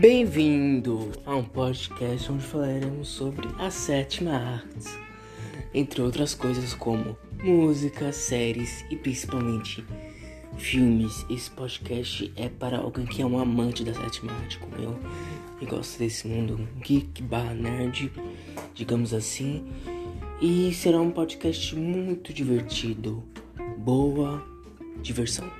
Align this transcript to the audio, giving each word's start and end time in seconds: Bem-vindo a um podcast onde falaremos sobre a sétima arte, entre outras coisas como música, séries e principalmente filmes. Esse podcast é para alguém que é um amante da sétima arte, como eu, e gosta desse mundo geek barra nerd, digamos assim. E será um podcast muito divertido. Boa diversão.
Bem-vindo 0.00 1.10
a 1.24 1.34
um 1.36 1.42
podcast 1.42 2.30
onde 2.30 2.44
falaremos 2.44 3.08
sobre 3.08 3.48
a 3.58 3.70
sétima 3.70 4.32
arte, 4.32 4.90
entre 5.72 6.02
outras 6.02 6.34
coisas 6.34 6.74
como 6.74 7.16
música, 7.42 8.12
séries 8.12 8.84
e 8.90 8.96
principalmente 8.96 9.82
filmes. 10.58 11.24
Esse 11.30 11.50
podcast 11.50 12.30
é 12.36 12.46
para 12.46 12.76
alguém 12.76 13.06
que 13.06 13.22
é 13.22 13.26
um 13.26 13.38
amante 13.38 13.82
da 13.84 13.94
sétima 13.94 14.32
arte, 14.32 14.58
como 14.58 14.76
eu, 14.76 14.98
e 15.62 15.64
gosta 15.64 15.98
desse 15.98 16.28
mundo 16.28 16.68
geek 16.82 17.22
barra 17.22 17.54
nerd, 17.54 18.12
digamos 18.74 19.14
assim. 19.14 19.64
E 20.42 20.74
será 20.74 21.00
um 21.00 21.10
podcast 21.10 21.74
muito 21.74 22.34
divertido. 22.34 23.24
Boa 23.78 24.46
diversão. 25.02 25.50